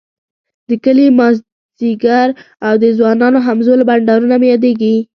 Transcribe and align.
د 0.69 0.71
کلي 0.85 1.07
ماذيګر 1.17 2.27
او 2.67 2.73
د 2.83 2.85
ځوانانو 2.97 3.39
همزولو 3.47 3.87
بنډارونه 3.89 4.35
مي 4.41 4.47
ياديږی 4.53 4.95